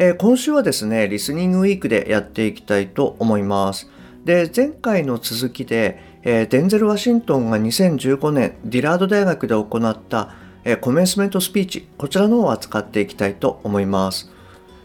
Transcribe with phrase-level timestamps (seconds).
[0.00, 3.90] えー、今週はですね、リスニングウィークでやっていきたいと思います。
[4.24, 14.30] で、前回の続きで、えー、デンゼル・ワシントンが2015年ディラード大学で行った、えー、コメンスメントスピーチ、こちらの方を扱っていきたいと思います。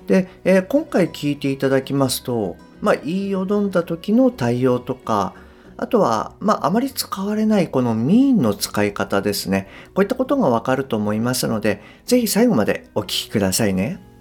[0.08, 5.36] で、え今回聞いていただきますと、まあ、言いよどんだ時の対応とか、
[5.78, 9.68] あとは、まあ、あまり使われないこの mean の使い方ですね。
[9.94, 14.13] こういったことがわかると思いますので、ぜひ最後までお聞きくださいね。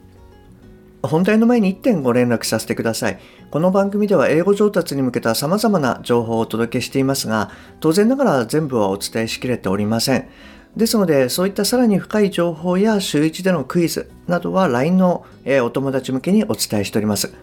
[1.03, 3.19] 本題の前に1点ご連絡させてください。
[3.51, 10.29] この番組では英語上達に向けた様々な情報をお届けしていますが、当然ながら全部はお伝えしきれておりません。
[10.77, 15.27] ですので、そういったさらに深い情報や週1でのクイズなどは LINE の
[15.65, 17.35] お友達向けにお伝えしております。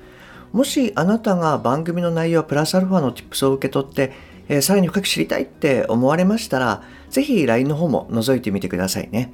[0.53, 4.13] もしあなたが番組の内容プラスアルファの tips を受け取って、
[4.47, 9.33] えー、さらに深く知りたいって思われましたら、ぜひ LINE の方も覗いてみてくださいね。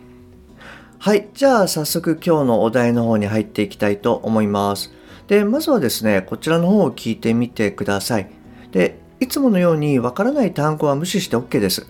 [0.99, 1.29] はい。
[1.33, 4.91] じゃあ早速今日のお題の方に入っていきたいと思います。
[5.27, 8.29] で、まずはですね、こちらの方を聞いてみてください。
[8.71, 11.87] で、いつものようにわからない単語は無視して OK です。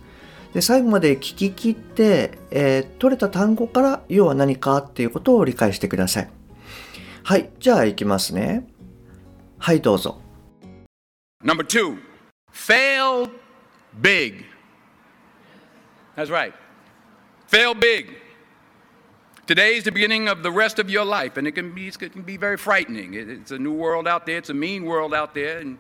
[0.54, 6.30] で、最後まで聞き切って、えー、取れた単語から要は何かっていうことを理解してください。
[7.24, 7.50] はい。
[7.60, 8.68] じゃあ行きますね。
[9.58, 10.20] はいどうぞ
[11.44, 11.98] Number two
[12.52, 13.30] fail
[14.02, 14.46] big
[16.16, 16.54] That's right
[17.48, 18.25] fail big
[19.48, 21.98] Today is the beginning of the rest of your life, and it can be, it
[21.98, 23.14] can be very frightening.
[23.14, 25.78] It's a new world out there, it's a mean world out there, and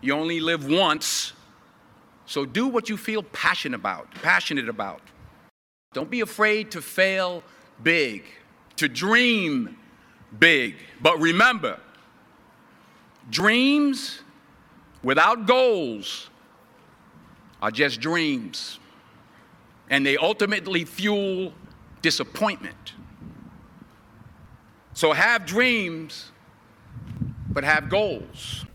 [0.00, 1.32] you only live once.
[2.26, 5.00] So do what you feel passionate about, passionate about.
[5.94, 7.42] Don't be afraid to fail
[7.82, 8.24] big,
[8.76, 9.76] to dream
[10.38, 10.76] big.
[11.00, 11.80] But remember,
[13.30, 14.22] Dreams
[15.02, 16.30] without goals
[17.62, 18.78] are just dreams,
[19.88, 21.52] and they ultimately fuel
[22.02, 22.94] disappointment.
[24.99, 26.31] So have dreams,
[27.51, 28.65] but have goals.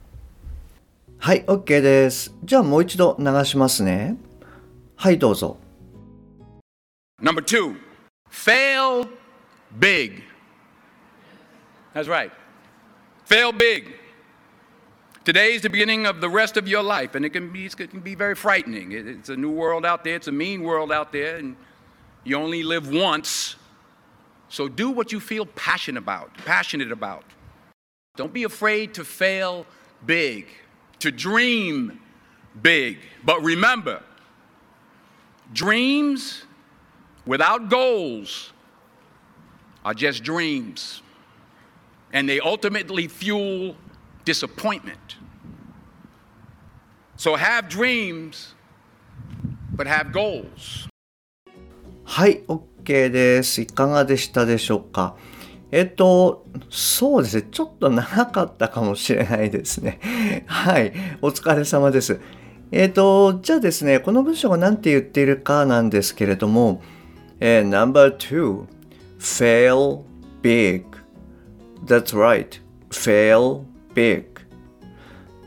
[1.19, 2.33] はい、OK です。
[2.43, 4.17] じゃあもう一度流しますね。
[4.97, 5.59] はい、どうぞ。
[7.21, 7.77] Number two,
[8.31, 9.07] fail
[9.79, 10.23] big.
[11.95, 12.31] That's right.
[13.27, 13.97] Fail big.
[15.25, 17.91] Today is the beginning of the rest of your life, and it can be, it
[17.91, 18.93] can be very frightening.
[18.93, 21.57] It's a new world out there, it's a mean world out there, and
[22.25, 23.57] you only live once.
[24.56, 27.26] So do what you feel passionate about, passionate about.
[28.16, 29.66] Don't be afraid to fail
[30.06, 30.48] big,
[31.00, 32.00] to dream
[32.62, 33.00] big.
[33.26, 34.02] But remember,
[35.52, 36.46] dreams
[37.26, 38.54] without goals
[39.84, 41.02] are just dreams.
[42.14, 43.76] And they ultimately fuel
[44.24, 45.18] disappointment.
[47.18, 48.56] So have dreams,
[49.74, 50.88] but have goals.
[52.06, 53.62] はい、OK です。
[53.62, 55.16] いかがでしたでしょうか？
[55.72, 57.44] えっと、そうですね。
[57.52, 60.00] ちょっと長かったかもしれないですね。
[60.48, 60.94] はい。
[61.22, 62.20] お疲れ様です。
[62.72, 66.82] えっと、じゃあですね、この文章が何て言っているかなんですけれども、
[67.40, 68.66] えー、No.2
[69.20, 70.02] Fail
[70.42, 70.86] big
[71.86, 72.60] That's right.
[72.90, 74.26] Fail big.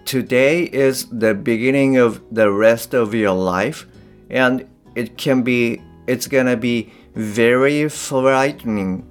[0.05, 3.87] Today is the beginning of the rest of your life,
[4.31, 9.05] and it can be, it's gonna be very frightening.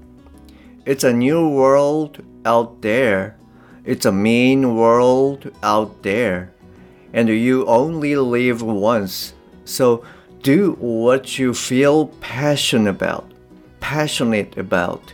[0.83, 3.37] It's a new world out there.
[3.85, 6.51] It's a mean world out there.
[7.13, 9.33] And you only live once.
[9.63, 10.03] So
[10.41, 13.31] do what you feel passionate about.
[13.79, 15.13] Passionate about.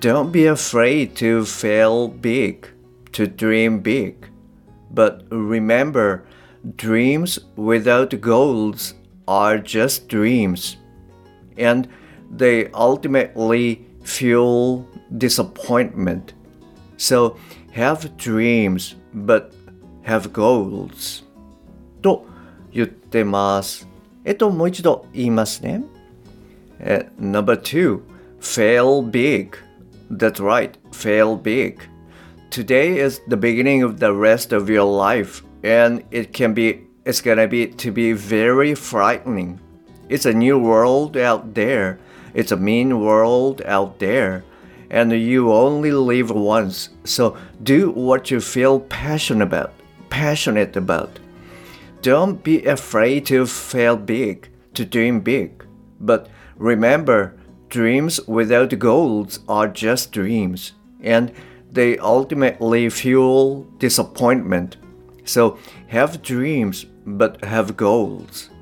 [0.00, 2.68] Don't be afraid to fail big,
[3.12, 4.28] to dream big.
[4.90, 6.24] But remember,
[6.76, 8.94] dreams without goals
[9.27, 10.77] are just dreams.
[11.57, 11.87] And
[12.29, 14.87] they ultimately fuel
[15.17, 16.33] disappointment.
[16.97, 17.37] So
[17.71, 19.53] have dreams, but
[20.03, 21.23] have goals.
[22.01, 22.25] と
[22.71, 23.87] 言ってます。
[24.23, 25.83] えっと、もう一度言いますね。
[26.79, 28.01] え Number two,
[28.39, 29.51] fail big.
[30.11, 31.77] That's right, fail big.
[32.49, 37.20] Today is the beginning of the rest of your life, and it can be, it's
[37.20, 39.60] gonna be to be very frightening.
[40.08, 41.98] It's a new world out there.
[42.34, 44.44] It's a mean world out there.
[44.90, 46.90] and you only live once.
[47.02, 49.72] So do what you feel passionate about.
[50.08, 51.18] Passionate about.
[52.00, 55.64] Don't be afraid to fail big, to dream big.
[56.00, 57.34] But remember,
[57.68, 60.72] dreams without goals are just dreams,
[61.02, 61.32] and
[61.72, 64.76] they ultimately fuel disappointment.
[65.24, 65.58] So
[65.88, 68.52] have dreams, but have goals.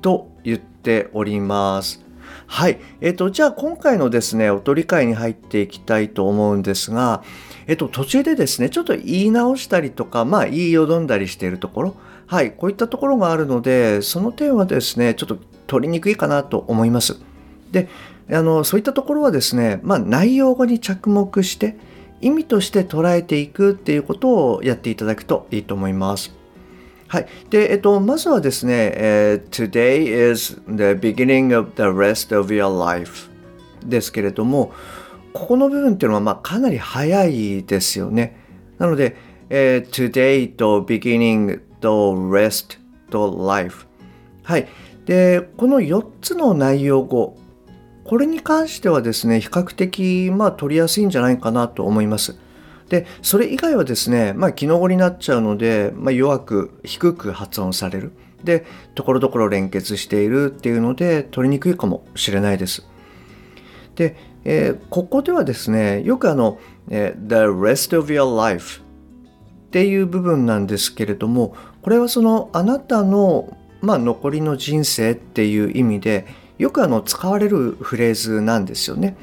[0.00, 2.04] と言っております。
[2.46, 2.78] はい。
[3.00, 7.22] えっ、と、じゃあ今回のですね、お取り会に入っていきたいと思うんですが、
[7.66, 11.96] えっ、と、途中でですね、ちょっと言い直したりとか、まあ、言いよどんだりしているところ、
[12.26, 17.18] はい、こういったところがあるので、その点はですね、ちょっと取りにくいかなと思います。
[17.70, 17.88] で、
[18.30, 21.76] あの、そういったところはですね、まあ、内容語に着目して、
[22.20, 26.43] 意味として捉えていくっていうことをやっていただくといいと思います。
[27.08, 27.26] はい。
[27.50, 33.28] で、えっと、まずはですね、えー Today is the beginning of the rest of your life
[33.84, 34.72] ですけれども、
[35.32, 38.36] ここの部分っていうのは、まあ、かなり早いですよね。
[38.78, 39.16] なので、
[39.50, 42.78] えー Today と beginning と rest
[43.10, 43.86] と life。
[44.42, 44.68] はい。
[45.06, 47.36] で、この4つの内容語、
[48.04, 52.36] これに関してはですね、比較的、まあ、取りやすいんじゃないかなと思います。
[52.88, 58.12] で、それ以外はですね、まあ、気の語になっちゃうので、まあ、弱く、低く発音される。
[58.44, 58.64] で、
[58.94, 62.86] ところどころ連結しているっていうので、取りにくいかもしれないです。
[63.96, 66.58] で、えーここではですね、よくあの、
[66.90, 76.26] えー The rest of your life っていう部分なんですけれども、これはそのあなたの、まあ、残りの人生っていう意味で、
[76.58, 79.16] よくあの使われるフレーズなんですよね。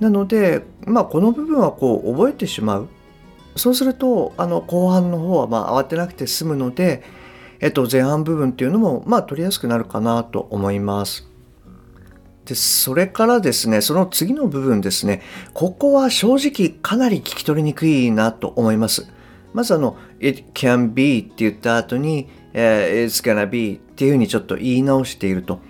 [0.00, 2.88] なので、まあ、この部分はこう覚えてしまう。
[3.56, 7.02] そうすると、あの後半の方はまあ慌てなくて済むので、
[7.60, 11.28] えっと、前半部分っていうのもまあ取りやすくなるかなと思います。
[12.44, 15.22] で、それからですね、その次の部分ですね、
[15.54, 19.08] ここは正直かなり聞き取りにくいなと思います。
[19.54, 25.60] まずあの、it can be って言った後に、it's gonna be っていうふうにちょっと言い直していると。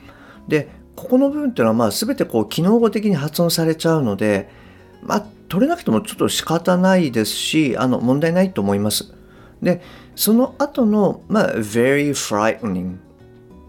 [0.48, 4.48] で、ここの部分っていうのはまあ全てこう機能語的に発音されちゃうので、
[5.02, 9.12] まあ取れなくてもちょっと仕方ないですし、あの問題ないと思います。
[9.62, 9.82] で、
[10.16, 12.98] その後の、まあ、very frightening っ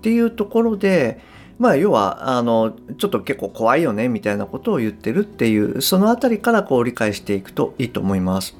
[0.01, 1.19] ていうところで、
[1.57, 8.57] まあ要はあのちょっと結構怖いよねみたいなことを言ってるっていうそのあたりからこう理解していくといいと思います。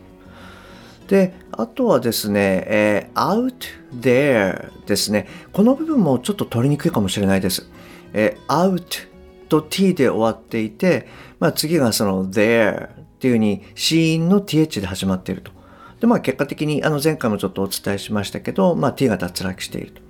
[1.07, 3.53] であとはですね、えー out
[3.93, 7.69] there ですねこの部分もちょっと取りにくいかもしれないです。
[8.15, 9.07] えー out
[9.47, 11.07] と t で終わっていて、
[11.39, 15.51] まあ、次がその there っていうふうに子音の th で始まっていると。
[15.99, 20.01] でまあ結果的にあの前回もちょっとお伝えしましたけど、まあ、t が脱落していると。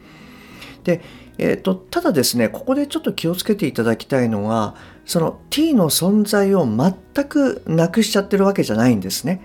[0.84, 1.02] で、
[1.38, 4.76] えー、とただですねここでちょっと気をつけていただきたいのは
[5.06, 9.42] その t の存在を全くなくしちゃってるわけじゃないんですね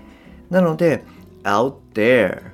[0.49, 1.03] なので
[1.43, 2.51] out there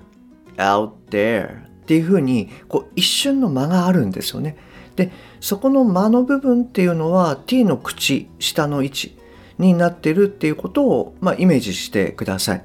[0.56, 4.58] out there っていうふうにこう一瞬の間があるんですよね
[4.96, 9.18] でそこの間の部分っていうのは t の口下の位置
[9.58, 12.64] になってるっていうことを、まあ、イメージしてください。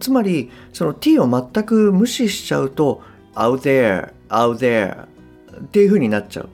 [0.00, 3.02] つまりその t を全く無視しちゃうと
[3.34, 6.48] out there out there っていう風になっちゃう。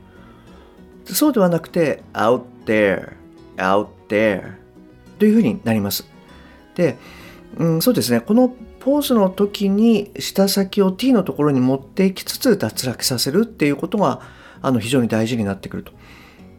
[1.06, 3.12] そうではなくて out there
[3.56, 4.54] out there
[5.18, 6.06] という風になります。
[6.74, 6.96] で、
[7.56, 8.20] うん、そうですね。
[8.20, 14.20] このポーズの時に舌先を t のところに持っていきつつ脱落させるっていうことが
[14.62, 15.93] あの非常に大事になってくると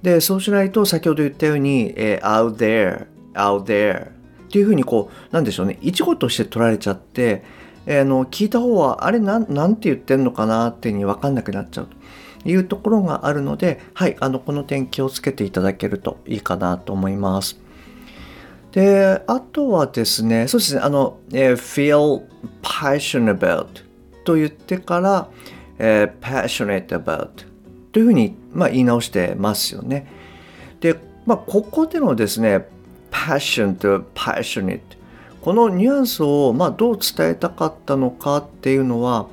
[0.02, 7.44] でそうしないと先ほど言ったように、えー out there out there っていう風にこうなんでしょうね一語として取られちゃって、
[7.86, 17.60] えーの聞いた方はあれなんなんて言ってんのかなっていうに分かんなくなっちゃうというところがあるので、はい、あのこの点気をつけていただけるといいかなと思います。
[18.72, 22.24] で、あとはですね、そうですね、あの、えー feel
[22.62, 23.68] passionate about
[24.24, 25.28] と言ってから、
[25.80, 27.49] えー passionate about
[27.92, 30.08] というふうに、まあ、言い直してますよね。
[30.80, 32.66] で、まあ、ここでのですね、
[33.12, 34.82] passion と passionate
[35.42, 39.28] このニュアンスを、まあ、どう伝えたかったのかっていうのは、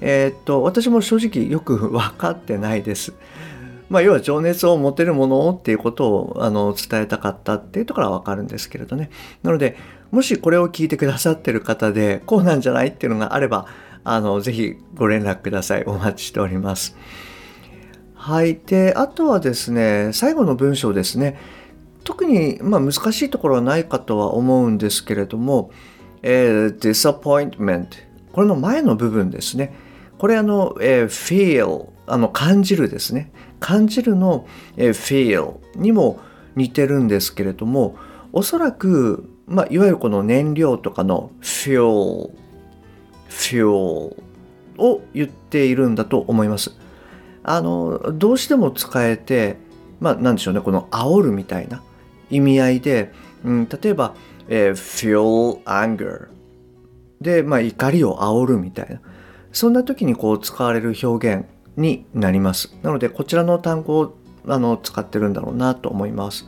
[0.00, 3.14] えーっと私も正直よく分かってないです。
[3.88, 9.10] まあ、要は情熱を持てるものっていうことをあの伝えたかったっていうところは分かるんですけれどね。
[9.44, 9.76] なので
[10.10, 13.66] もしこれを聞いてくださってる方でこうなんじゃないっていうのがあれば
[14.02, 15.84] あのぜひご連絡ください。
[15.84, 16.96] お待ちしております。
[18.26, 18.58] はい。
[18.66, 21.38] で、あとはですね、最後の文章ですね。
[22.02, 25.70] 特に、まあ、難しいところはないかとは思うんですけれども、
[26.22, 27.86] えー disappointment。
[28.32, 29.76] これの前の部分ですね。
[30.18, 33.30] これあの、えー feel、あの、感じるですね。
[33.60, 36.18] 感じるの、えー feel にも
[36.56, 37.94] 似てるんですけれども、
[38.32, 42.32] おそらく、まあ、いわゆるこの燃料とかの fuel
[43.30, 44.16] fuel
[44.78, 46.76] を言っているんだと思います。
[47.48, 49.56] あのどうしても使えて
[50.00, 51.82] まあなんでしょうねこの煽るみたいな
[52.28, 53.12] 意味合いで、
[53.44, 54.14] うん、例えば、
[54.48, 56.26] えー、feel anger
[57.20, 59.00] で、まあ、怒りを煽るみたいな。
[59.52, 62.76] そんな時にこう使われる表現になります。
[62.82, 66.46] なのでこちらの単語をあの使ってるんだろうなと思います。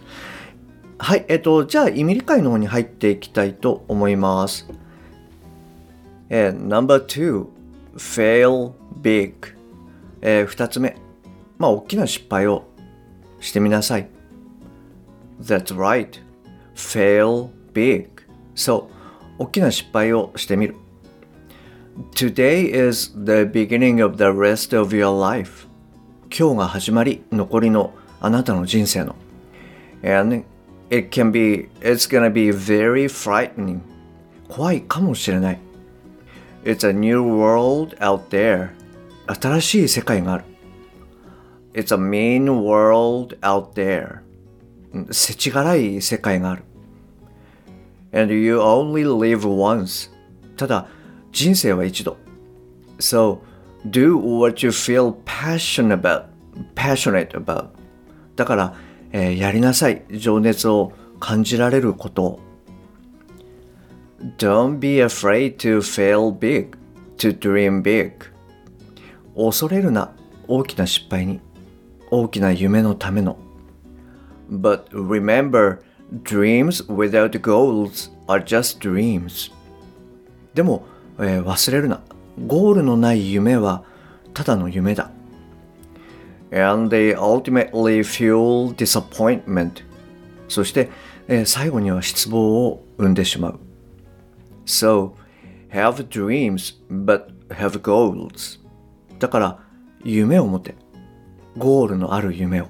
[0.99, 4.69] はいえっとじゃあ意味理解の方に入っていきたいと思います。
[6.28, 7.47] えー、No.2
[7.97, 9.58] fail big.
[10.21, 10.97] えー、2つ目、
[11.59, 12.65] まあ、大きな失敗を
[13.41, 14.09] してみなさい。
[15.41, 16.21] That's right.
[16.75, 18.09] Fail big.
[18.55, 18.89] そ
[19.39, 20.77] う、大きな失敗をしてみる。
[22.15, 25.67] Today is the beginning of the rest of your life.
[26.31, 29.17] 今日が始まり、残りのあなたの人生の。
[30.03, 30.45] And
[30.91, 33.81] it can be, it's gonna be very frightening.
[34.49, 35.59] 怖いかもしれない。
[36.65, 38.71] It's a new world out there.
[39.29, 40.45] 新しい世界がある。
[41.75, 44.21] It's a mean world out there.
[45.13, 46.65] 世知辛い世界がある。
[48.13, 50.11] And you only live once.
[50.57, 50.89] ただ、
[51.31, 52.17] 人生は一度。
[52.99, 53.41] So,
[53.87, 56.25] do what you feel passionate about.
[56.75, 57.69] passionate about.
[58.35, 58.75] だから、
[59.13, 60.05] えー、やりなさい。
[60.11, 62.41] 情熱を感じられることを。
[64.39, 66.77] Don't be afraid to fail big,
[67.19, 68.13] to dream big.
[69.38, 70.12] 恐れるな
[70.49, 71.40] 大きな失敗に
[72.11, 73.38] 大きな夢のための
[74.50, 75.78] But remember
[76.25, 79.52] dreams without goals are just dreams
[80.54, 80.85] でも、
[81.18, 82.02] えー、忘れるな
[82.47, 83.85] ゴールのない夢は
[84.35, 85.11] ただの夢だ
[86.50, 89.85] And they ultimately fuel disappointment
[90.49, 90.88] そして、
[91.28, 93.61] えー、最後には失望を生んでしまう
[94.66, 95.12] So
[95.71, 98.59] have dreams but have goals
[99.19, 99.59] だから
[100.05, 100.75] 夢を持て。
[101.59, 102.69] ゴールのある夢を。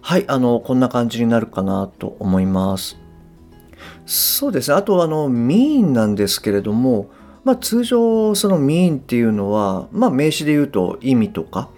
[0.00, 2.98] はいあのこんな感じになるかなと思います。
[4.04, 4.70] そうです。
[4.70, 7.10] ねあとあのミーンなんですけれども
[7.44, 11.68] まあ通常そのミーンっていうのはまあ名詞で言うと意味とか、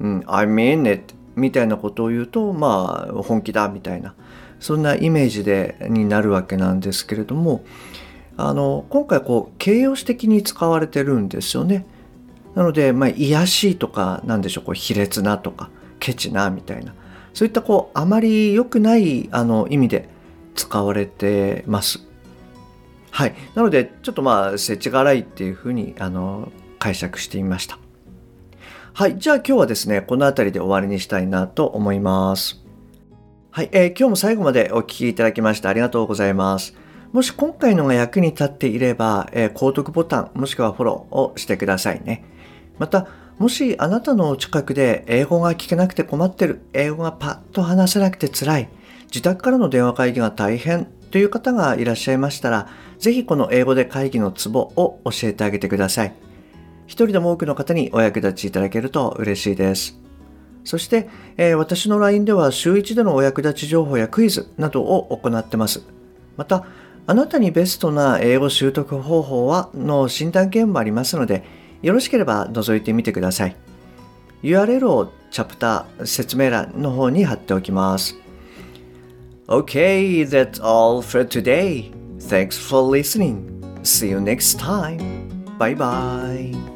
[0.00, 4.14] うん、I mean it みたいなことを言うとまあ本気だみたいな
[4.58, 7.64] そんなイメージでになるわけなんですけれども
[8.36, 11.84] あの今回こう形容詞的に使われてるんですよね。
[12.54, 16.94] なので、まあ、癒しいとか、なんでしょう、こう卑劣なとか、ケチなみたいな、
[17.32, 20.08] そういったこう、あまり良くないあの意味で
[20.54, 22.06] 使われてます。
[23.10, 23.34] はい。
[23.54, 27.78] なので、ちょっとまあ、世知辛いっていうふうに、あの、解釈してみました。
[28.94, 29.18] はい。
[29.18, 32.62] じゃあ今日はですね、この辺りで終わりにしたいなと思います。
[33.50, 33.68] はい。
[33.72, 36.74] えー、今日も最後までお聴きいただきましてありがとうございます。
[37.12, 42.24] もし今回のが役に立っていれば、えー、購読ボタン、もしくはフォローをしてくださいね。
[42.82, 43.06] また、
[43.38, 48.68] もしあなたの近くで英語が聞けなくて困ってる、英語がパッと話せなくて辛い、
[49.04, 56.14] 自宅からの電話会議が大変という方がいらっしゃいましたら、ぜひこの英語で会議のツボを教えてあげてください。
[56.86, 59.96] 一人でも多くの方にお役立ちいただけると嬉しいです。
[60.64, 65.84] そして、えー、私の LINE では週1でのお役立ち情報やクイズなどを行ってます。
[66.36, 66.66] また、
[67.06, 73.56] あなたにベストな英語習得方法はの診断ゲームもありますので、よろしければ覗いてみてください。
[74.42, 78.16] URL をチャプター説明欄の方に貼っておきます。
[79.48, 81.92] Okay, that's all for today.
[82.18, 83.60] Thanks for listening.
[83.82, 85.28] See you next time.
[85.58, 86.71] Bye bye.